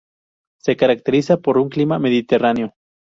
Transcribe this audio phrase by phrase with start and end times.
[0.59, 2.73] Se caracteriza por un clima mediterráneo.